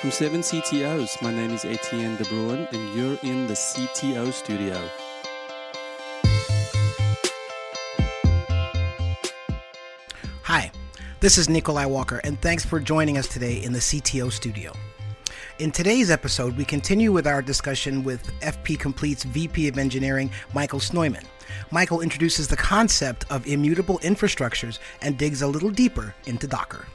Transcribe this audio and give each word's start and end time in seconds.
From 0.00 0.10
7 0.10 0.40
CTOs, 0.40 1.20
my 1.20 1.30
name 1.30 1.50
is 1.50 1.66
Etienne 1.66 2.16
De 2.16 2.24
Bruin, 2.24 2.66
and 2.72 2.94
you're 2.96 3.18
in 3.22 3.46
the 3.46 3.52
CTO 3.52 4.32
studio. 4.32 4.80
Hi, 10.44 10.72
this 11.20 11.36
is 11.36 11.50
Nikolai 11.50 11.84
Walker, 11.84 12.18
and 12.24 12.40
thanks 12.40 12.64
for 12.64 12.80
joining 12.80 13.18
us 13.18 13.28
today 13.28 13.62
in 13.62 13.74
the 13.74 13.78
CTO 13.78 14.32
studio. 14.32 14.72
In 15.58 15.70
today's 15.70 16.10
episode, 16.10 16.56
we 16.56 16.64
continue 16.64 17.12
with 17.12 17.26
our 17.26 17.42
discussion 17.42 18.02
with 18.02 18.26
FP 18.40 18.78
Complete's 18.78 19.24
VP 19.24 19.68
of 19.68 19.76
Engineering, 19.76 20.30
Michael 20.54 20.80
Snoyman. 20.80 21.26
Michael 21.70 22.00
introduces 22.00 22.48
the 22.48 22.56
concept 22.56 23.26
of 23.30 23.46
immutable 23.46 23.98
infrastructures 23.98 24.78
and 25.02 25.18
digs 25.18 25.42
a 25.42 25.46
little 25.46 25.68
deeper 25.68 26.14
into 26.24 26.46
Docker. 26.46 26.86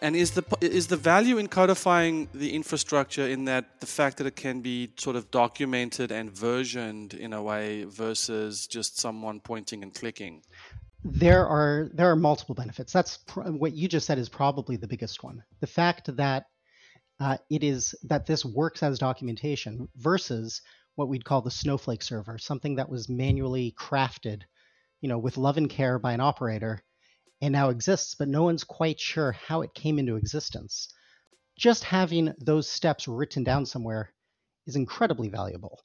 And 0.00 0.14
is 0.14 0.32
the 0.32 0.44
is 0.60 0.86
the 0.86 0.96
value 0.96 1.38
in 1.38 1.48
codifying 1.48 2.28
the 2.32 2.54
infrastructure 2.54 3.26
in 3.26 3.44
that 3.46 3.80
the 3.80 3.86
fact 3.86 4.18
that 4.18 4.26
it 4.26 4.36
can 4.36 4.60
be 4.60 4.92
sort 4.96 5.16
of 5.16 5.30
documented 5.30 6.12
and 6.12 6.30
versioned 6.30 7.14
in 7.14 7.32
a 7.32 7.42
way 7.42 7.84
versus 7.84 8.66
just 8.66 8.98
someone 8.98 9.40
pointing 9.40 9.82
and 9.82 9.92
clicking? 9.94 10.42
There 11.04 11.46
are 11.46 11.90
there 11.92 12.10
are 12.10 12.16
multiple 12.16 12.54
benefits. 12.54 12.92
That's 12.92 13.18
pr- 13.18 13.42
what 13.42 13.72
you 13.72 13.88
just 13.88 14.06
said 14.06 14.18
is 14.18 14.28
probably 14.28 14.76
the 14.76 14.88
biggest 14.88 15.24
one. 15.24 15.42
The 15.60 15.66
fact 15.66 16.14
that 16.16 16.46
uh, 17.20 17.38
it 17.50 17.64
is 17.64 17.94
that 18.04 18.26
this 18.26 18.44
works 18.44 18.82
as 18.82 18.98
documentation 18.98 19.88
versus 19.96 20.62
what 20.94 21.08
we'd 21.08 21.24
call 21.24 21.42
the 21.42 21.50
snowflake 21.50 22.02
server, 22.02 22.38
something 22.38 22.76
that 22.76 22.88
was 22.88 23.08
manually 23.08 23.74
crafted, 23.78 24.42
you 25.00 25.08
know, 25.08 25.18
with 25.18 25.36
love 25.36 25.56
and 25.56 25.70
care 25.70 25.98
by 25.98 26.12
an 26.12 26.20
operator 26.20 26.82
and 27.40 27.52
now 27.52 27.68
exists, 27.68 28.14
but 28.14 28.28
no 28.28 28.42
one's 28.42 28.64
quite 28.64 28.98
sure 28.98 29.32
how 29.32 29.62
it 29.62 29.74
came 29.74 29.98
into 29.98 30.16
existence. 30.16 30.88
Just 31.56 31.84
having 31.84 32.34
those 32.38 32.68
steps 32.68 33.08
written 33.08 33.44
down 33.44 33.66
somewhere 33.66 34.12
is 34.66 34.76
incredibly 34.76 35.28
valuable. 35.28 35.80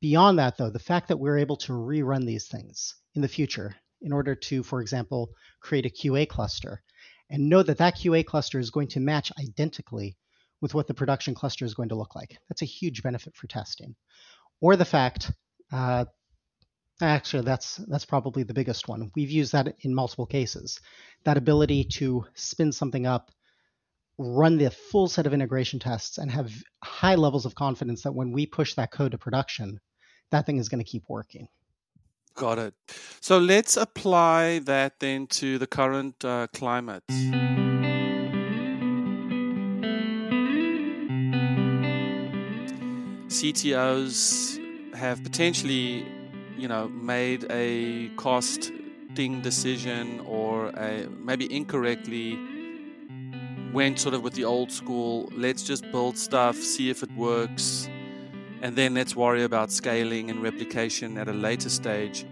Beyond 0.00 0.38
that, 0.38 0.56
though, 0.56 0.70
the 0.70 0.78
fact 0.78 1.08
that 1.08 1.18
we're 1.18 1.38
able 1.38 1.56
to 1.58 1.72
rerun 1.72 2.24
these 2.24 2.48
things 2.48 2.94
in 3.14 3.22
the 3.22 3.28
future 3.28 3.76
in 4.00 4.12
order 4.12 4.34
to, 4.34 4.62
for 4.62 4.80
example, 4.80 5.30
create 5.60 5.84
a 5.84 5.90
QA 5.90 6.26
cluster 6.26 6.82
and 7.28 7.48
know 7.48 7.62
that 7.62 7.78
that 7.78 7.96
QA 7.96 8.24
cluster 8.24 8.58
is 8.58 8.70
going 8.70 8.88
to 8.88 9.00
match 9.00 9.30
identically 9.38 10.16
with 10.60 10.74
what 10.74 10.86
the 10.86 10.94
production 10.94 11.34
cluster 11.34 11.64
is 11.64 11.74
going 11.74 11.90
to 11.90 11.94
look 11.94 12.14
like. 12.14 12.38
That's 12.48 12.62
a 12.62 12.66
huge 12.66 13.02
benefit 13.02 13.36
for 13.36 13.46
testing. 13.46 13.94
Or 14.60 14.76
the 14.76 14.84
fact 14.84 15.32
uh, 15.72 16.06
Actually, 17.02 17.44
that's 17.44 17.76
that's 17.88 18.04
probably 18.04 18.42
the 18.42 18.54
biggest 18.54 18.86
one. 18.86 19.10
We've 19.14 19.30
used 19.30 19.52
that 19.52 19.74
in 19.80 19.94
multiple 19.94 20.26
cases. 20.26 20.80
That 21.24 21.38
ability 21.38 21.84
to 21.96 22.26
spin 22.34 22.72
something 22.72 23.06
up, 23.06 23.30
run 24.18 24.58
the 24.58 24.70
full 24.70 25.08
set 25.08 25.26
of 25.26 25.32
integration 25.32 25.78
tests, 25.78 26.18
and 26.18 26.30
have 26.30 26.52
high 26.84 27.14
levels 27.14 27.46
of 27.46 27.54
confidence 27.54 28.02
that 28.02 28.12
when 28.12 28.32
we 28.32 28.44
push 28.46 28.74
that 28.74 28.90
code 28.90 29.12
to 29.12 29.18
production, 29.18 29.80
that 30.30 30.44
thing 30.44 30.58
is 30.58 30.68
going 30.68 30.84
to 30.84 30.90
keep 30.90 31.04
working. 31.08 31.48
Got 32.34 32.58
it. 32.58 32.74
So 33.20 33.38
let's 33.38 33.76
apply 33.76 34.60
that 34.60 35.00
then 35.00 35.26
to 35.28 35.58
the 35.58 35.66
current 35.66 36.24
uh, 36.24 36.46
climate. 36.52 37.02
CTOs 43.28 44.58
have 44.94 45.22
potentially 45.22 46.04
you 46.60 46.68
know, 46.68 46.88
made 46.88 47.46
a 47.50 48.08
costing 48.16 49.40
decision 49.40 50.20
or 50.26 50.68
a, 50.68 51.08
maybe 51.24 51.52
incorrectly 51.54 52.38
went 53.72 53.98
sort 53.98 54.14
of 54.14 54.22
with 54.22 54.34
the 54.34 54.44
old 54.44 54.70
school, 54.70 55.30
let's 55.34 55.62
just 55.62 55.90
build 55.90 56.18
stuff, 56.18 56.56
see 56.56 56.90
if 56.90 57.02
it 57.02 57.10
works, 57.16 57.88
and 58.62 58.76
then 58.76 58.94
let's 58.94 59.14
worry 59.16 59.44
about 59.44 59.70
scaling 59.70 60.28
and 60.28 60.42
replication 60.42 61.16
at 61.16 61.28
a 61.28 61.32
later 61.32 61.70
stage. 61.70 62.26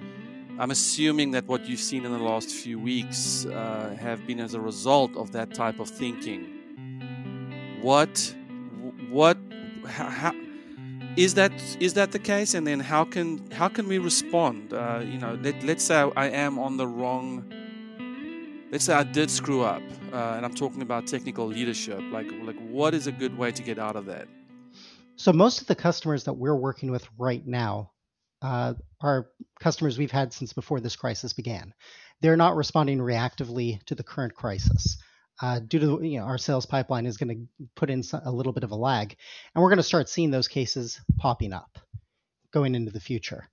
I'm 0.59 0.73
assuming 0.73 1.31
that 1.33 1.47
what 1.47 1.69
you've 1.69 1.81
seen 1.81 2.05
in 2.05 2.13
the 2.13 2.19
last 2.19 2.51
few 2.51 2.79
weeks 2.79 3.47
uh, 3.47 3.97
have 4.01 4.27
been 4.27 4.41
as 4.41 4.55
a 4.55 4.61
result 4.61 5.17
of 5.17 5.31
that 5.33 5.55
type 5.55 5.79
of 5.79 5.89
thinking. 5.89 7.79
What, 7.81 8.35
what, 9.09 9.39
how, 9.87 10.35
is 11.19 11.35
that 11.35 11.53
is 11.81 11.95
that 11.95 12.13
the 12.13 12.19
case? 12.19 12.55
And 12.55 12.65
then 12.67 12.79
how 12.79 13.05
can 13.05 13.51
how 13.51 13.69
can 13.69 13.89
we 13.89 13.99
respond? 13.99 14.73
Uh, 14.73 15.03
you 15.05 15.19
know 15.19 15.37
let, 15.43 15.63
let's 15.65 15.85
say 15.85 15.97
i 16.17 16.29
am 16.29 16.59
on 16.59 16.77
the 16.77 16.87
wrong 16.87 17.45
let's 18.71 18.85
say 18.85 18.95
i 18.95 19.03
did 19.03 19.31
screw 19.31 19.63
up 19.63 19.83
uh, 20.13 20.35
and 20.37 20.45
i'm 20.45 20.55
talking 20.55 20.83
about 20.83 21.07
technical 21.07 21.47
leadership 21.47 22.01
like 22.13 22.31
like 22.43 22.59
what 22.71 22.95
is 22.95 23.07
a 23.07 23.13
good 23.13 23.37
way 23.37 23.51
to 23.51 23.63
get 23.63 23.79
out 23.79 23.97
of 23.97 24.07
that? 24.07 24.29
So 25.17 25.33
most 25.33 25.61
of 25.61 25.67
the 25.67 25.75
customers 25.75 26.25
that 26.25 26.35
we're 26.35 26.55
working 26.55 26.93
with 26.93 27.09
right 27.19 27.45
now 27.45 27.91
uh, 28.41 28.75
are 29.01 29.31
customers 29.59 29.99
we've 29.99 30.13
had 30.13 30.33
since 30.33 30.53
before 30.53 30.79
this 30.79 30.95
crisis 30.95 31.33
began. 31.33 31.75
They're 32.21 32.37
not 32.37 32.55
responding 32.55 32.99
reactively 32.99 33.83
to 33.87 33.97
the 33.97 34.05
current 34.05 34.35
crisis 34.35 34.99
uh, 35.41 35.61
due 35.61 35.79
to 35.79 36.01
you 36.05 36.19
know 36.19 36.25
our 36.25 36.39
sales 36.39 36.67
pipeline 36.67 37.07
is 37.07 37.17
going 37.17 37.29
to 37.29 37.67
put 37.75 37.91
in 37.91 38.03
a 38.25 38.33
little 38.33 38.53
bit 38.53 38.65
of 38.65 38.71
a 38.71 38.77
lag, 38.77 39.17
and 39.55 39.63
we're 39.63 39.71
going 39.71 39.79
to 39.79 39.83
start 39.83 40.09
seeing 40.09 40.31
those 40.31 40.49
cases 40.49 41.01
popping 41.19 41.53
up 41.53 41.79
going 42.53 42.75
into 42.75 42.91
the 42.91 43.01
future. 43.01 43.49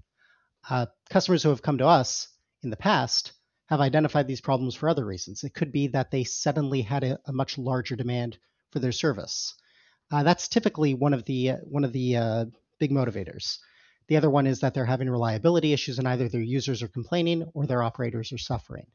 Uh, 0.70 0.88
customers 1.10 1.44
who 1.44 1.50
have 1.50 1.62
come 1.62 1.78
to 1.78 1.88
us 1.88 2.28
in 2.64 2.70
the 2.70 2.78
past 2.78 3.34
have 3.68 3.82
identified 3.82 4.28
these 4.28 4.42
problems 4.42 4.76
for 4.76 4.90
other 4.90 5.06
reasons. 5.06 5.44
It 5.44 5.54
could 5.54 5.72
be 5.72 5.88
that 5.88 6.12
they 6.12 6.24
suddenly 6.24 6.82
had 6.82 7.04
a, 7.04 7.20
a 7.26 7.34
much 7.34 7.58
larger 7.58 7.96
demand 7.96 8.38
for 8.72 8.80
their 8.80 8.92
service. 8.92 9.54
Uh, 10.12 10.24
that's 10.24 10.48
typically 10.48 10.94
one 10.94 11.14
of 11.14 11.26
the 11.26 11.52
uh, 11.52 11.58
one 11.64 11.84
of 11.84 11.94
the 11.94 12.18
uh, 12.18 12.46
big 12.80 12.92
motivators. 12.92 13.58
The 14.08 14.18
other 14.18 14.30
one 14.30 14.46
is 14.46 14.60
that 14.60 14.74
they're 14.74 14.86
having 14.86 15.10
reliability 15.10 15.74
issues, 15.74 15.98
and 15.98 16.08
either 16.08 16.30
their 16.30 16.42
users 16.42 16.84
are 16.84 16.88
complaining 16.88 17.50
or 17.54 17.66
their 17.66 17.82
operators 17.82 18.32
are 18.32 18.38
suffering. 18.38 18.86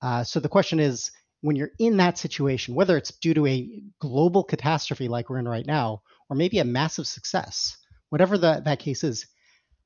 Uh, 0.00 0.22
so 0.22 0.38
the 0.40 0.48
question 0.48 0.78
is, 0.78 1.10
when 1.42 1.56
you're 1.56 1.72
in 1.78 1.98
that 1.98 2.18
situation, 2.18 2.74
whether 2.74 2.96
it's 2.96 3.10
due 3.10 3.34
to 3.34 3.46
a 3.46 3.82
global 3.98 4.44
catastrophe 4.44 5.08
like 5.08 5.28
we're 5.28 5.38
in 5.38 5.48
right 5.48 5.66
now, 5.66 6.02
or 6.30 6.36
maybe 6.36 6.60
a 6.60 6.64
massive 6.64 7.06
success, 7.06 7.76
whatever 8.08 8.38
the, 8.38 8.62
that 8.64 8.78
case 8.78 9.04
is, 9.04 9.26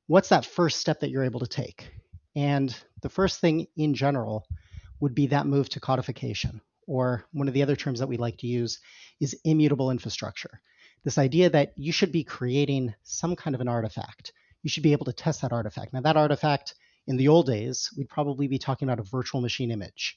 what's 0.07 0.29
that 0.29 0.47
first 0.47 0.79
step 0.79 1.01
that 1.01 1.11
you're 1.11 1.25
able 1.25 1.41
to 1.41 1.47
take? 1.47 1.91
And 2.37 2.77
the 3.01 3.09
first 3.09 3.41
thing 3.41 3.67
in 3.77 3.95
general 3.95 4.47
would 5.01 5.15
be 5.15 5.29
that 5.29 5.47
move 5.47 5.69
to 5.71 5.81
codification, 5.81 6.61
or 6.87 7.25
one 7.33 7.49
of 7.49 7.55
the 7.55 7.63
other 7.63 7.77
terms 7.77 7.99
that 8.01 8.09
we 8.09 8.19
like 8.19 8.37
to 8.39 8.47
use 8.47 8.79
is 9.21 9.39
immutable 9.45 9.91
infrastructure. 9.91 10.61
This 11.05 11.19
idea 11.19 11.49
that 11.51 11.73
you 11.77 11.93
should 11.93 12.13
be 12.13 12.25
creating 12.25 12.95
some 13.03 13.35
kind 13.35 13.55
of 13.55 13.61
an 13.61 13.69
artifact. 13.69 14.33
You 14.63 14.69
should 14.69 14.83
be 14.83 14.93
able 14.93 15.07
to 15.07 15.13
test 15.13 15.43
that 15.43 15.53
artifact. 15.53 15.93
Now, 15.93 16.03
that 16.03 16.17
artifact 16.17 16.75
in 17.07 17.17
the 17.17 17.29
old 17.29 17.47
days, 17.47 17.91
we'd 17.97 18.09
probably 18.09 18.49
be 18.49 18.59
talking 18.59 18.89
about 18.89 18.99
a 18.99 19.09
virtual 19.09 19.41
machine 19.41 19.71
image. 19.71 20.17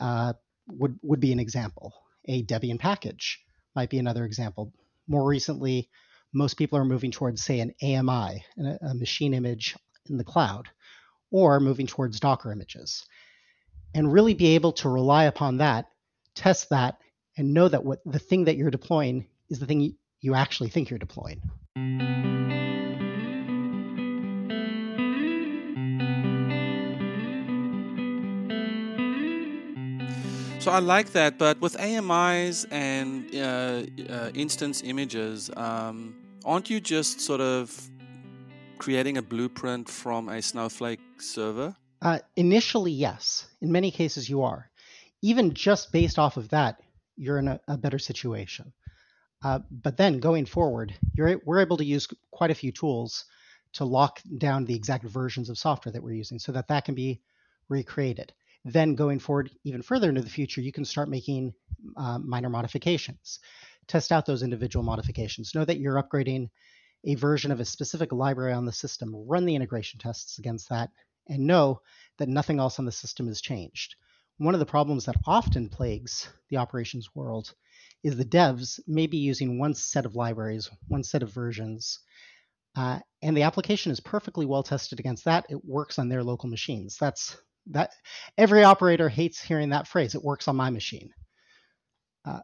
Uh, 0.00 0.32
would, 0.68 0.98
would 1.02 1.20
be 1.20 1.32
an 1.32 1.40
example. 1.40 1.94
A 2.26 2.44
Debian 2.44 2.78
package 2.78 3.40
might 3.74 3.90
be 3.90 3.98
another 3.98 4.24
example. 4.24 4.72
More 5.06 5.26
recently, 5.26 5.88
most 6.32 6.54
people 6.54 6.78
are 6.78 6.84
moving 6.84 7.10
towards, 7.10 7.42
say, 7.42 7.60
an 7.60 7.74
AMI, 7.82 8.44
a 8.82 8.94
machine 8.94 9.34
image 9.34 9.76
in 10.08 10.18
the 10.18 10.24
cloud, 10.24 10.68
or 11.30 11.60
moving 11.60 11.86
towards 11.86 12.20
Docker 12.20 12.52
images. 12.52 13.06
And 13.94 14.12
really 14.12 14.34
be 14.34 14.54
able 14.54 14.72
to 14.72 14.88
rely 14.88 15.24
upon 15.24 15.58
that, 15.58 15.86
test 16.34 16.70
that, 16.70 16.98
and 17.36 17.54
know 17.54 17.68
that 17.68 17.84
what 17.84 18.00
the 18.04 18.18
thing 18.18 18.44
that 18.44 18.56
you're 18.56 18.70
deploying 18.70 19.26
is 19.48 19.58
the 19.58 19.66
thing 19.66 19.96
you 20.20 20.34
actually 20.34 20.68
think 20.68 20.90
you're 20.90 20.98
deploying. 20.98 21.40
So 30.68 30.74
I 30.74 30.80
like 30.80 31.12
that, 31.12 31.38
but 31.38 31.58
with 31.62 31.80
AMIs 31.80 32.66
and 32.70 33.34
uh, 33.34 33.84
uh, 34.06 34.30
instance 34.34 34.82
images, 34.84 35.50
um, 35.56 36.14
aren't 36.44 36.68
you 36.68 36.78
just 36.78 37.22
sort 37.22 37.40
of 37.40 37.74
creating 38.76 39.16
a 39.16 39.22
blueprint 39.22 39.88
from 39.88 40.28
a 40.28 40.42
Snowflake 40.42 41.00
server? 41.20 41.74
Uh, 42.02 42.18
initially, 42.36 42.92
yes. 42.92 43.46
In 43.62 43.72
many 43.72 43.90
cases, 43.90 44.28
you 44.28 44.42
are. 44.42 44.70
Even 45.22 45.54
just 45.54 45.90
based 45.90 46.18
off 46.18 46.36
of 46.36 46.50
that, 46.50 46.82
you're 47.16 47.38
in 47.38 47.48
a, 47.48 47.58
a 47.66 47.78
better 47.78 47.98
situation. 47.98 48.70
Uh, 49.42 49.60
but 49.70 49.96
then 49.96 50.20
going 50.20 50.44
forward, 50.44 50.94
we're 51.16 51.60
able 51.60 51.78
to 51.78 51.84
use 51.86 52.06
quite 52.30 52.50
a 52.50 52.54
few 52.54 52.72
tools 52.72 53.24
to 53.72 53.86
lock 53.86 54.20
down 54.36 54.66
the 54.66 54.74
exact 54.74 55.04
versions 55.04 55.48
of 55.48 55.56
software 55.56 55.94
that 55.94 56.02
we're 56.02 56.12
using 56.12 56.38
so 56.38 56.52
that 56.52 56.68
that 56.68 56.84
can 56.84 56.94
be 56.94 57.22
recreated 57.70 58.34
then 58.72 58.94
going 58.94 59.18
forward 59.18 59.50
even 59.64 59.82
further 59.82 60.08
into 60.08 60.22
the 60.22 60.30
future, 60.30 60.60
you 60.60 60.72
can 60.72 60.84
start 60.84 61.08
making 61.08 61.52
uh, 61.96 62.18
minor 62.18 62.48
modifications. 62.48 63.38
Test 63.86 64.12
out 64.12 64.26
those 64.26 64.42
individual 64.42 64.84
modifications. 64.84 65.54
Know 65.54 65.64
that 65.64 65.78
you're 65.78 66.02
upgrading 66.02 66.48
a 67.04 67.14
version 67.14 67.52
of 67.52 67.60
a 67.60 67.64
specific 67.64 68.12
library 68.12 68.52
on 68.52 68.66
the 68.66 68.72
system. 68.72 69.14
Run 69.14 69.44
the 69.46 69.54
integration 69.54 70.00
tests 70.00 70.38
against 70.38 70.68
that 70.68 70.90
and 71.28 71.46
know 71.46 71.80
that 72.18 72.28
nothing 72.28 72.58
else 72.58 72.78
on 72.78 72.84
the 72.84 72.92
system 72.92 73.26
has 73.26 73.40
changed. 73.40 73.94
one 74.38 74.54
of 74.54 74.60
the 74.60 74.66
problems 74.66 75.04
that 75.04 75.16
often 75.26 75.68
plagues 75.68 76.28
the 76.48 76.56
operations 76.56 77.08
world 77.14 77.52
is 78.04 78.16
the 78.16 78.24
devs 78.24 78.78
may 78.86 79.06
be 79.06 79.18
using 79.18 79.58
one 79.58 79.74
set 79.74 80.06
of 80.06 80.14
libraries, 80.14 80.70
one 80.86 81.02
set 81.02 81.22
of 81.22 81.32
versions, 81.32 81.98
uh, 82.76 83.00
and 83.22 83.36
the 83.36 83.42
application 83.42 83.90
is 83.90 83.98
perfectly 84.00 84.46
well 84.46 84.62
tested 84.62 85.00
against 85.00 85.24
that. 85.24 85.46
It 85.50 85.64
works 85.64 85.98
on 85.98 86.08
their 86.08 86.22
local 86.22 86.48
machines. 86.48 86.96
That's 87.00 87.36
that. 87.70 87.92
Every 88.36 88.64
operator 88.64 89.08
hates 89.08 89.40
hearing 89.40 89.70
that 89.70 89.88
phrase. 89.88 90.14
It 90.14 90.24
works 90.24 90.48
on 90.48 90.56
my 90.56 90.70
machine. 90.70 91.10
Uh, 92.24 92.40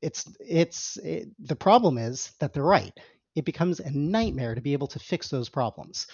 it's 0.00 0.24
it's 0.40 0.96
it, 0.98 1.28
the 1.38 1.56
problem 1.56 1.98
is 1.98 2.32
that 2.40 2.52
they're 2.52 2.62
right. 2.62 2.92
It 3.36 3.44
becomes 3.44 3.80
a 3.80 3.90
nightmare 3.90 4.54
to 4.54 4.60
be 4.60 4.72
able 4.72 4.88
to 4.88 4.98
fix 4.98 5.28
those 5.28 5.48
problems. 5.48 6.06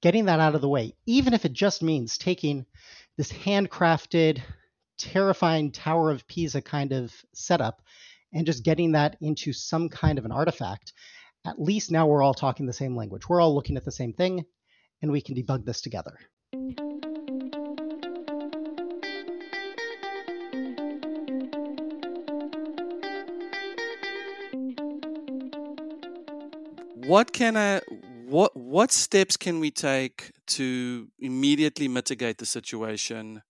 Getting 0.00 0.24
that 0.26 0.40
out 0.40 0.54
of 0.54 0.60
the 0.60 0.68
way, 0.68 0.94
even 1.06 1.34
if 1.34 1.44
it 1.44 1.52
just 1.52 1.82
means 1.82 2.18
taking 2.18 2.66
this 3.16 3.30
handcrafted, 3.30 4.40
terrifying 4.98 5.70
Tower 5.70 6.10
of 6.10 6.26
Pisa 6.26 6.62
kind 6.62 6.92
of 6.92 7.12
setup 7.34 7.82
and 8.32 8.46
just 8.46 8.64
getting 8.64 8.92
that 8.92 9.16
into 9.20 9.52
some 9.52 9.88
kind 9.88 10.18
of 10.18 10.24
an 10.24 10.32
artifact, 10.32 10.92
at 11.46 11.60
least 11.60 11.90
now 11.90 12.06
we're 12.06 12.22
all 12.22 12.34
talking 12.34 12.66
the 12.66 12.72
same 12.72 12.96
language. 12.96 13.28
We're 13.28 13.40
all 13.40 13.54
looking 13.54 13.76
at 13.76 13.84
the 13.84 13.92
same 13.92 14.12
thing, 14.12 14.44
and 15.02 15.12
we 15.12 15.20
can 15.20 15.34
debug 15.36 15.64
this 15.64 15.82
together. 15.82 16.18
What 27.06 27.32
can 27.32 27.56
I 27.56 27.80
what 28.28 28.56
what 28.56 28.92
steps 28.92 29.36
can 29.36 29.60
we 29.60 29.70
take 29.70 30.32
to 30.58 31.08
immediately 31.18 31.88
mitigate 31.88 32.38
the 32.38 32.46
situation? 32.46 33.42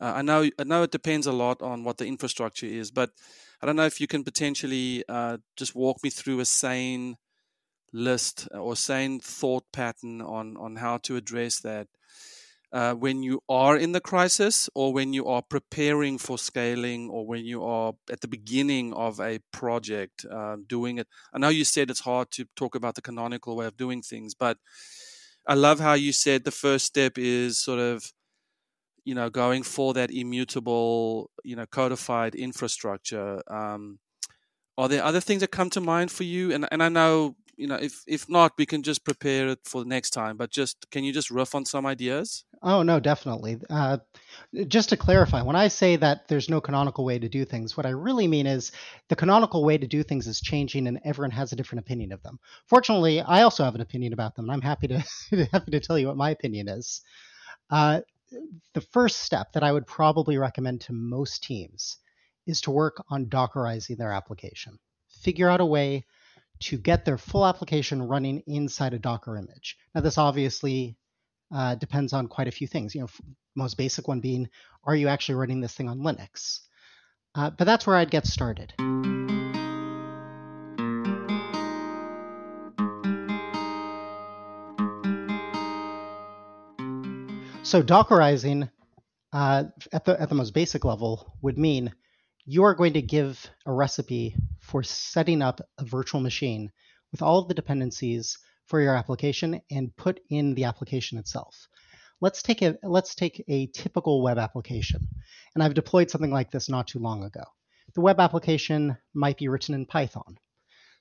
Uh, 0.00 0.14
I 0.16 0.22
know 0.22 0.50
I 0.58 0.64
know 0.64 0.82
it 0.84 0.92
depends 0.92 1.26
a 1.26 1.32
lot 1.32 1.62
on 1.62 1.84
what 1.84 1.98
the 1.98 2.06
infrastructure 2.06 2.66
is, 2.66 2.90
but 2.90 3.10
I 3.62 3.66
don't 3.66 3.76
know 3.76 3.86
if 3.86 4.00
you 4.00 4.06
can 4.08 4.24
potentially 4.24 5.04
uh, 5.08 5.38
just 5.56 5.74
walk 5.74 5.98
me 6.02 6.10
through 6.10 6.40
a 6.40 6.46
sane 6.46 7.16
list 7.92 8.48
or 8.52 8.76
sane 8.76 9.20
thought 9.20 9.64
pattern 9.72 10.22
on 10.22 10.56
on 10.56 10.76
how 10.76 10.98
to 10.98 11.16
address 11.16 11.60
that 11.60 11.88
uh, 12.72 12.94
when 12.94 13.22
you 13.22 13.42
are 13.48 13.76
in 13.76 13.92
the 13.92 14.00
crisis 14.00 14.68
or 14.74 14.92
when 14.92 15.12
you 15.12 15.26
are 15.26 15.42
preparing 15.42 16.18
for 16.18 16.38
scaling 16.38 17.10
or 17.10 17.26
when 17.26 17.44
you 17.44 17.64
are 17.64 17.94
at 18.10 18.20
the 18.20 18.28
beginning 18.28 18.92
of 18.94 19.20
a 19.20 19.40
project 19.52 20.24
uh, 20.30 20.56
doing 20.66 20.98
it. 20.98 21.08
I 21.32 21.38
know 21.38 21.48
you 21.48 21.64
said 21.64 21.90
it's 21.90 22.00
hard 22.00 22.30
to 22.32 22.46
talk 22.56 22.74
about 22.74 22.94
the 22.94 23.02
canonical 23.02 23.56
way 23.56 23.66
of 23.66 23.76
doing 23.76 24.02
things 24.02 24.34
but 24.34 24.58
i 25.46 25.54
love 25.54 25.80
how 25.80 25.94
you 25.94 26.12
said 26.12 26.44
the 26.44 26.50
first 26.50 26.84
step 26.84 27.16
is 27.16 27.58
sort 27.58 27.78
of 27.78 28.12
you 29.04 29.14
know 29.14 29.30
going 29.30 29.62
for 29.62 29.94
that 29.94 30.10
immutable 30.10 31.30
you 31.44 31.56
know 31.56 31.66
codified 31.66 32.34
infrastructure. 32.34 33.42
Um, 33.48 33.98
are 34.78 34.88
there 34.88 35.04
other 35.04 35.20
things 35.20 35.40
that 35.40 35.50
come 35.50 35.70
to 35.70 35.80
mind 35.80 36.10
for 36.10 36.24
you? 36.24 36.52
And 36.52 36.68
and 36.70 36.82
i 36.82 36.88
know 36.88 37.36
you 37.60 37.66
know, 37.66 37.76
if 37.76 38.02
if 38.06 38.28
not, 38.28 38.52
we 38.56 38.64
can 38.64 38.82
just 38.82 39.04
prepare 39.04 39.48
it 39.48 39.58
for 39.64 39.82
the 39.82 39.88
next 39.88 40.10
time. 40.10 40.38
But 40.38 40.50
just 40.50 40.90
can 40.90 41.04
you 41.04 41.12
just 41.12 41.30
riff 41.30 41.54
on 41.54 41.66
some 41.66 41.84
ideas? 41.84 42.44
Oh 42.62 42.82
no, 42.82 42.98
definitely. 42.98 43.58
Uh, 43.68 43.98
just 44.66 44.88
to 44.88 44.96
clarify, 44.96 45.42
when 45.42 45.56
I 45.56 45.68
say 45.68 45.96
that 45.96 46.26
there's 46.28 46.48
no 46.48 46.60
canonical 46.62 47.04
way 47.04 47.18
to 47.18 47.28
do 47.28 47.44
things, 47.44 47.76
what 47.76 47.84
I 47.84 47.90
really 47.90 48.26
mean 48.26 48.46
is 48.46 48.72
the 49.08 49.16
canonical 49.16 49.62
way 49.62 49.76
to 49.76 49.86
do 49.86 50.02
things 50.02 50.26
is 50.26 50.40
changing, 50.40 50.86
and 50.86 51.00
everyone 51.04 51.32
has 51.32 51.52
a 51.52 51.56
different 51.56 51.84
opinion 51.84 52.12
of 52.12 52.22
them. 52.22 52.38
Fortunately, 52.66 53.20
I 53.20 53.42
also 53.42 53.62
have 53.64 53.74
an 53.74 53.82
opinion 53.82 54.14
about 54.14 54.34
them, 54.34 54.46
and 54.46 54.52
I'm 54.52 54.62
happy 54.62 54.88
to 54.88 54.98
happy 55.52 55.70
to 55.70 55.80
tell 55.80 55.98
you 55.98 56.06
what 56.06 56.16
my 56.16 56.30
opinion 56.30 56.68
is. 56.68 57.02
Uh, 57.68 58.00
the 58.72 58.80
first 58.80 59.20
step 59.20 59.52
that 59.52 59.62
I 59.62 59.72
would 59.72 59.86
probably 59.86 60.38
recommend 60.38 60.80
to 60.82 60.94
most 60.94 61.44
teams 61.44 61.98
is 62.46 62.62
to 62.62 62.70
work 62.70 63.04
on 63.10 63.26
Dockerizing 63.26 63.98
their 63.98 64.12
application. 64.12 64.78
Figure 65.22 65.50
out 65.50 65.60
a 65.60 65.66
way 65.66 66.06
to 66.60 66.78
get 66.78 67.04
their 67.04 67.18
full 67.18 67.46
application 67.46 68.02
running 68.02 68.42
inside 68.46 68.94
a 68.94 68.98
Docker 68.98 69.36
image. 69.36 69.76
Now, 69.94 70.02
this 70.02 70.18
obviously 70.18 70.96
uh, 71.54 71.74
depends 71.74 72.12
on 72.12 72.28
quite 72.28 72.48
a 72.48 72.52
few 72.52 72.66
things. 72.66 72.94
You 72.94 73.02
know, 73.02 73.08
most 73.56 73.76
basic 73.76 74.06
one 74.06 74.20
being, 74.20 74.48
are 74.84 74.94
you 74.94 75.08
actually 75.08 75.36
running 75.36 75.60
this 75.60 75.74
thing 75.74 75.88
on 75.88 75.98
Linux? 76.00 76.60
Uh, 77.34 77.50
but 77.50 77.64
that's 77.64 77.86
where 77.86 77.96
I'd 77.96 78.10
get 78.10 78.26
started. 78.26 78.74
So 87.62 87.82
Dockerizing 87.82 88.68
uh, 89.32 89.64
at 89.92 90.04
the 90.04 90.20
at 90.20 90.28
the 90.28 90.34
most 90.34 90.54
basic 90.54 90.84
level 90.84 91.32
would 91.40 91.56
mean 91.56 91.92
you 92.44 92.64
are 92.64 92.74
going 92.74 92.94
to 92.94 93.02
give 93.02 93.48
a 93.64 93.72
recipe 93.72 94.34
for 94.70 94.84
setting 94.84 95.42
up 95.42 95.60
a 95.78 95.84
virtual 95.84 96.20
machine 96.20 96.70
with 97.10 97.22
all 97.22 97.40
of 97.40 97.48
the 97.48 97.54
dependencies 97.54 98.38
for 98.66 98.80
your 98.80 98.94
application 98.94 99.60
and 99.68 99.96
put 99.96 100.20
in 100.30 100.54
the 100.54 100.64
application 100.64 101.18
itself. 101.18 101.66
Let's 102.20 102.40
take 102.40 102.62
a 102.62 102.78
let's 102.84 103.16
take 103.16 103.42
a 103.48 103.66
typical 103.66 104.22
web 104.22 104.38
application. 104.38 105.08
And 105.54 105.64
I've 105.64 105.74
deployed 105.74 106.08
something 106.08 106.30
like 106.30 106.52
this 106.52 106.68
not 106.68 106.86
too 106.86 107.00
long 107.00 107.24
ago. 107.24 107.42
The 107.94 108.00
web 108.00 108.20
application 108.20 108.96
might 109.12 109.38
be 109.38 109.48
written 109.48 109.74
in 109.74 109.86
Python. 109.86 110.38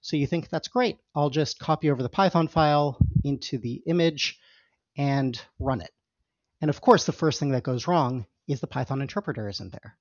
So 0.02 0.18
you 0.18 0.26
think 0.26 0.50
that's 0.50 0.70
great. 0.70 0.98
I'll 1.14 1.30
just 1.30 1.60
copy 1.60 1.92
over 1.92 2.02
the 2.02 2.10
Python 2.10 2.48
file 2.48 2.98
into 3.24 3.60
the 3.60 3.84
image 3.86 4.40
and 4.98 5.40
run 5.60 5.82
it. 5.82 5.92
And 6.62 6.70
of 6.70 6.82
course, 6.82 7.06
the 7.06 7.12
first 7.12 7.40
thing 7.40 7.52
that 7.52 7.64
goes 7.64 7.88
wrong 7.88 8.26
is 8.48 8.62
the 8.62 8.68
Python 8.68 9.02
interpreter 9.02 9.48
isn't 9.48 9.72
there. 9.72 9.96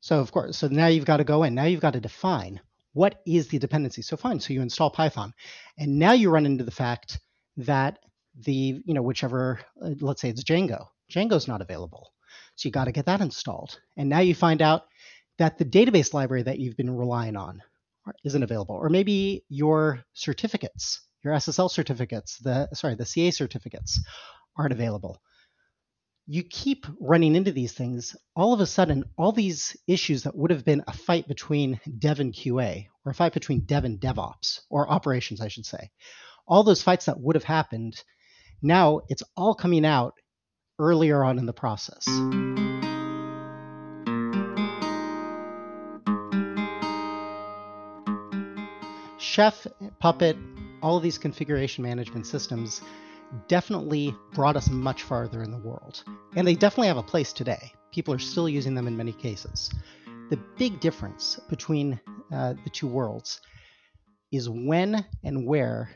So 0.00 0.18
of 0.18 0.32
course, 0.32 0.56
so 0.56 0.68
now 0.68 0.86
you've 0.86 1.04
got 1.04 1.18
to 1.18 1.24
go 1.24 1.42
in. 1.42 1.54
Now 1.54 1.64
you've 1.64 1.80
got 1.80 1.92
to 1.92 2.00
define 2.00 2.60
what 2.92 3.20
is 3.26 3.48
the 3.48 3.58
dependency. 3.58 4.02
So 4.02 4.16
fine, 4.16 4.40
so 4.40 4.52
you 4.52 4.62
install 4.62 4.90
Python, 4.90 5.34
and 5.78 5.98
now 5.98 6.12
you 6.12 6.30
run 6.30 6.46
into 6.46 6.64
the 6.64 6.70
fact 6.70 7.20
that 7.58 7.98
the 8.34 8.80
you 8.84 8.94
know 8.94 9.02
whichever 9.02 9.60
uh, 9.82 9.90
let's 10.00 10.22
say 10.22 10.30
it's 10.30 10.42
Django, 10.42 10.86
Django's 11.12 11.48
not 11.48 11.60
available. 11.60 12.12
So 12.56 12.68
you 12.68 12.72
got 12.72 12.84
to 12.86 12.92
get 12.92 13.06
that 13.06 13.20
installed, 13.20 13.78
and 13.96 14.08
now 14.08 14.20
you 14.20 14.34
find 14.34 14.62
out 14.62 14.84
that 15.38 15.58
the 15.58 15.64
database 15.64 16.14
library 16.14 16.42
that 16.44 16.58
you've 16.58 16.76
been 16.76 16.96
relying 16.96 17.36
on 17.36 17.62
isn't 18.24 18.42
available, 18.42 18.76
or 18.76 18.88
maybe 18.88 19.44
your 19.48 20.02
certificates, 20.14 21.02
your 21.22 21.34
SSL 21.34 21.70
certificates, 21.70 22.38
the 22.38 22.68
sorry 22.72 22.94
the 22.94 23.06
CA 23.06 23.30
certificates 23.30 24.00
aren't 24.56 24.72
available 24.72 25.20
you 26.32 26.44
keep 26.44 26.86
running 27.00 27.34
into 27.34 27.50
these 27.50 27.72
things, 27.72 28.14
all 28.36 28.52
of 28.52 28.60
a 28.60 28.66
sudden, 28.66 29.04
all 29.18 29.32
these 29.32 29.76
issues 29.88 30.22
that 30.22 30.36
would 30.36 30.52
have 30.52 30.64
been 30.64 30.84
a 30.86 30.92
fight 30.92 31.26
between 31.26 31.80
dev 31.98 32.20
and 32.20 32.32
QA, 32.32 32.86
or 33.04 33.10
a 33.10 33.14
fight 33.16 33.32
between 33.32 33.62
dev 33.62 33.84
and 33.84 34.00
DevOps, 34.00 34.60
or 34.70 34.88
operations, 34.88 35.40
I 35.40 35.48
should 35.48 35.66
say, 35.66 35.90
all 36.46 36.62
those 36.62 36.84
fights 36.84 37.06
that 37.06 37.18
would 37.18 37.34
have 37.34 37.42
happened, 37.42 38.00
now 38.62 39.00
it's 39.08 39.24
all 39.36 39.56
coming 39.56 39.84
out 39.84 40.14
earlier 40.78 41.24
on 41.24 41.36
in 41.36 41.46
the 41.46 41.52
process. 41.52 42.06
Chef, 49.18 49.66
Puppet, 49.98 50.36
all 50.80 50.96
of 50.96 51.02
these 51.02 51.18
configuration 51.18 51.82
management 51.82 52.28
systems 52.28 52.82
definitely 53.48 54.14
brought 54.32 54.56
us 54.56 54.70
much 54.70 55.02
farther 55.02 55.42
in 55.42 55.50
the 55.50 55.58
world. 55.58 56.02
And 56.36 56.46
they 56.46 56.54
definitely 56.54 56.88
have 56.88 56.96
a 56.96 57.02
place 57.02 57.32
today. 57.32 57.72
People 57.92 58.14
are 58.14 58.18
still 58.18 58.48
using 58.48 58.74
them 58.74 58.86
in 58.86 58.96
many 58.96 59.12
cases. 59.12 59.70
The 60.30 60.38
big 60.56 60.80
difference 60.80 61.40
between 61.48 62.00
uh, 62.32 62.54
the 62.64 62.70
two 62.70 62.86
worlds 62.86 63.40
is 64.30 64.48
when 64.48 65.04
and 65.24 65.46
where 65.46 65.90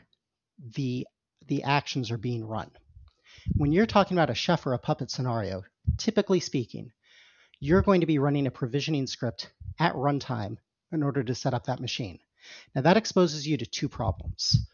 the, 0.75 1.07
the 1.47 1.63
actions 1.63 2.11
are 2.11 2.17
being 2.17 2.45
run. 2.45 2.69
When 3.55 3.71
you're 3.71 3.85
talking 3.85 4.17
about 4.17 4.29
a 4.29 4.35
chef 4.35 4.65
or 4.65 4.73
a 4.73 4.79
puppet 4.79 5.11
scenario, 5.11 5.63
typically 5.97 6.39
speaking, 6.39 6.91
you're 7.59 7.81
going 7.81 8.01
to 8.01 8.07
be 8.07 8.19
running 8.19 8.47
a 8.47 8.51
provisioning 8.51 9.07
script 9.07 9.51
at 9.79 9.93
runtime 9.93 10.57
in 10.91 11.03
order 11.03 11.23
to 11.23 11.35
set 11.35 11.53
up 11.53 11.65
that 11.65 11.79
machine. 11.79 12.19
Now, 12.73 12.81
that 12.81 12.97
exposes 12.97 13.47
you 13.47 13.57
to 13.57 13.65
two 13.65 13.89
problems. 13.89 14.67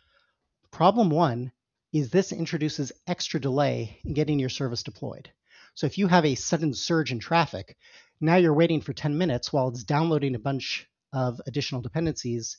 Problem 0.72 1.10
one 1.10 1.52
is 1.94 2.10
this 2.10 2.32
introduces 2.32 2.92
extra 3.08 3.40
delay 3.40 4.00
in 4.04 4.14
getting 4.14 4.40
your 4.40 4.50
service 4.50 4.84
deployed. 4.84 5.30
So 5.74 5.88
if 5.88 5.98
you 5.98 6.08
have 6.08 6.26
a 6.26 6.36
sudden 6.36 6.74
surge 6.74 7.12
in 7.12 7.20
traffic, 7.20 7.78
now 8.20 8.36
you're 8.36 8.54
waiting 8.54 8.82
for 8.82 8.94
10 8.94 9.18
minutes 9.18 9.52
while 9.52 9.70
it's 9.70 9.84
downloading 9.84 10.36
a 10.36 10.40
bunch 10.40 10.88
of 11.14 11.42
additional 11.48 11.82
dependencies 11.82 12.58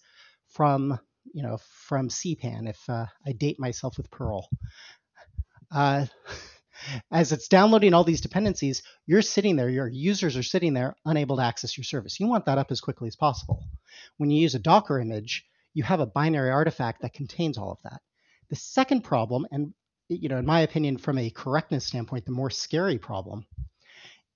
from, 0.48 0.98
you 1.32 1.42
know, 1.42 1.58
from 1.86 2.08
CPAN, 2.08 2.68
if 2.68 2.78
uh, 2.88 3.06
I 3.26 3.32
date 3.32 3.58
myself 3.58 3.96
with 3.96 4.10
Perl. 4.10 4.48
Uh, 5.70 6.06
as 7.10 7.32
it's 7.32 7.48
downloading 7.48 7.94
all 7.94 8.04
these 8.04 8.20
dependencies, 8.20 8.82
you're 9.06 9.22
sitting 9.22 9.56
there, 9.56 9.68
your 9.68 9.88
users 9.88 10.36
are 10.36 10.42
sitting 10.42 10.74
there 10.74 10.96
unable 11.04 11.36
to 11.36 11.42
access 11.42 11.76
your 11.76 11.84
service. 11.84 12.18
You 12.18 12.26
want 12.26 12.46
that 12.46 12.58
up 12.58 12.70
as 12.70 12.80
quickly 12.80 13.08
as 13.08 13.16
possible. 13.16 13.64
When 14.16 14.30
you 14.30 14.42
use 14.42 14.54
a 14.54 14.58
Docker 14.58 14.98
image, 14.98 15.46
you 15.74 15.84
have 15.84 16.00
a 16.00 16.06
binary 16.06 16.50
artifact 16.50 17.02
that 17.02 17.14
contains 17.14 17.56
all 17.56 17.72
of 17.72 17.78
that. 17.84 18.00
The 18.52 18.56
second 18.56 19.00
problem, 19.00 19.46
and 19.50 19.72
you 20.10 20.28
know, 20.28 20.36
in 20.36 20.44
my 20.44 20.60
opinion, 20.60 20.98
from 20.98 21.16
a 21.16 21.30
correctness 21.30 21.86
standpoint, 21.86 22.26
the 22.26 22.32
more 22.32 22.50
scary 22.50 22.98
problem, 22.98 23.46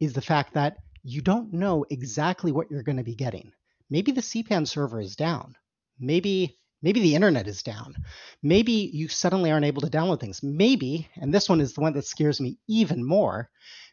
is 0.01 0.15
the 0.15 0.23
fact 0.23 0.55
that 0.55 0.79
you 1.03 1.21
don't 1.21 1.53
know 1.53 1.85
exactly 1.91 2.51
what 2.51 2.71
you're 2.71 2.83
going 2.83 2.97
to 2.97 3.05
be 3.05 3.15
getting. 3.15 3.53
Maybe 3.91 4.13
the 4.13 4.23
CPAN 4.23 4.67
server 4.67 5.03
is 5.03 5.17
down. 5.17 5.55
Maybe 6.01 6.57
maybe 6.81 7.01
the 7.01 7.15
internet 7.15 7.47
is 7.47 7.63
down. 7.63 7.95
Maybe 8.43 8.91
you 8.91 9.09
suddenly 9.09 9.51
aren't 9.51 9.67
able 9.67 9.83
to 9.83 9.91
download 9.91 10.21
things. 10.21 10.43
Maybe, 10.43 11.11
and 11.17 11.35
this 11.35 11.51
one 11.51 11.61
is 11.61 11.75
the 11.75 11.83
one 11.83 11.93
that 11.93 12.07
scares 12.07 12.41
me 12.41 12.57
even 12.69 13.05
more, 13.05 13.51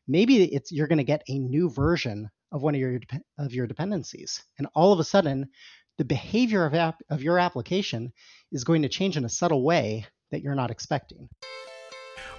maybe 0.07 0.41
it's 0.55 0.71
you're 0.71 0.87
going 0.87 0.99
to 0.99 1.03
get 1.03 1.23
a 1.27 1.37
new 1.37 1.69
version 1.69 2.29
of 2.53 2.61
one 2.61 2.75
of 2.75 2.79
your 2.79 2.97
of 3.37 3.53
your 3.53 3.67
dependencies. 3.67 4.41
And 4.57 4.69
all 4.73 4.93
of 4.93 5.01
a 5.01 5.03
sudden, 5.03 5.49
the 5.97 6.05
behavior 6.05 6.65
of, 6.65 6.73
app, 6.73 7.01
of 7.09 7.21
your 7.21 7.39
application 7.39 8.11
is 8.51 8.63
going 8.63 8.81
to 8.81 8.89
change 8.89 9.17
in 9.17 9.25
a 9.25 9.29
subtle 9.29 9.63
way 9.63 10.05
that 10.31 10.41
you're 10.41 10.55
not 10.55 10.71
expecting. 10.71 11.29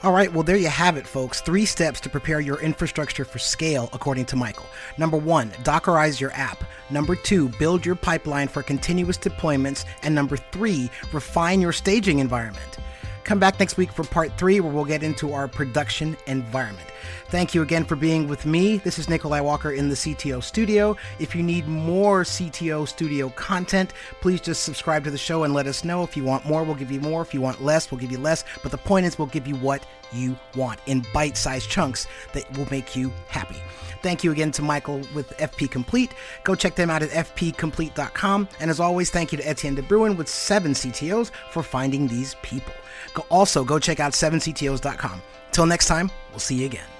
All 0.02 0.12
right, 0.12 0.30
well, 0.30 0.42
there 0.42 0.56
you 0.56 0.68
have 0.68 0.99
it, 0.99 1.06
folks. 1.06 1.40
Three 1.40 1.64
steps 1.64 1.99
to 2.00 2.11
prepare 2.11 2.40
your 2.40 2.61
infrastructure 2.61 3.25
for 3.25 3.38
scale, 3.38 3.88
according 3.94 4.26
to 4.26 4.37
Michael. 4.37 4.66
Number 4.99 5.16
one, 5.16 5.50
Dockerize 5.62 6.20
your 6.20 6.32
app. 6.32 6.62
Number 6.90 7.16
two, 7.16 7.49
build 7.58 7.87
your 7.87 7.94
pipeline 7.94 8.49
for 8.49 8.62
continuous 8.62 9.16
deployments. 9.16 9.87
And 10.02 10.14
number 10.14 10.37
three, 10.37 10.90
refine 11.12 11.62
your 11.62 11.73
staging 11.73 12.18
environment. 12.18 12.76
Come 13.24 13.38
back 13.38 13.58
next 13.58 13.78
week 13.78 13.90
for 13.90 14.04
part 14.04 14.36
three, 14.36 14.60
where 14.60 14.70
we'll 14.70 14.84
get 14.84 15.02
into 15.02 15.32
our 15.32 15.48
production 15.48 16.14
environment. 16.26 16.86
Thank 17.28 17.54
you 17.54 17.62
again 17.62 17.86
for 17.86 17.96
being 17.96 18.28
with 18.28 18.44
me. 18.44 18.76
This 18.76 18.98
is 18.98 19.08
Nikolai 19.08 19.40
Walker 19.40 19.72
in 19.72 19.88
the 19.88 19.94
CTO 19.94 20.42
studio. 20.42 20.94
If 21.18 21.34
you 21.34 21.42
need 21.42 21.66
more 21.66 22.24
CTO 22.24 22.86
studio 22.86 23.30
content, 23.30 23.94
please 24.20 24.42
just 24.42 24.62
subscribe 24.62 25.04
to 25.04 25.10
the 25.10 25.16
show 25.16 25.44
and 25.44 25.54
let 25.54 25.66
us 25.66 25.84
know. 25.84 26.02
If 26.02 26.18
you 26.18 26.22
want 26.22 26.44
more, 26.44 26.64
we'll 26.64 26.74
give 26.74 26.90
you 26.90 27.00
more. 27.00 27.22
If 27.22 27.32
you 27.32 27.40
want 27.40 27.64
less, 27.64 27.90
we'll 27.90 27.98
give 27.98 28.12
you 28.12 28.18
less. 28.18 28.44
But 28.62 28.72
the 28.72 28.78
point 28.78 29.06
is, 29.06 29.18
we'll 29.18 29.28
give 29.28 29.46
you 29.46 29.56
what 29.56 29.86
you 30.12 30.38
want 30.54 30.80
in 30.84 31.02
bite 31.14 31.38
sized 31.38 31.70
chunks 31.70 32.06
that 32.34 32.56
will 32.58 32.68
make 32.70 32.94
you 32.94 33.10
happy. 33.28 33.56
Thank 34.02 34.22
you 34.22 34.32
again 34.32 34.52
to 34.52 34.62
Michael 34.62 35.00
with 35.14 35.30
FP 35.38 35.70
Complete. 35.70 36.12
Go 36.44 36.54
check 36.54 36.74
them 36.74 36.90
out 36.90 37.02
at 37.02 37.08
fpcomplete.com. 37.08 38.48
And 38.60 38.70
as 38.70 38.80
always, 38.80 39.08
thank 39.08 39.32
you 39.32 39.38
to 39.38 39.48
Etienne 39.48 39.76
de 39.76 39.82
Bruin 39.82 40.14
with 40.14 40.26
7CTOs 40.26 41.30
for 41.50 41.62
finding 41.62 42.06
these 42.06 42.36
people. 42.42 42.74
Go, 43.14 43.26
also, 43.30 43.64
go 43.64 43.78
check 43.78 44.00
out 44.00 44.12
7CTOs.com. 44.12 45.22
Till 45.52 45.66
next 45.66 45.86
time, 45.86 46.10
we'll 46.30 46.40
see 46.40 46.56
you 46.56 46.66
again. 46.66 46.93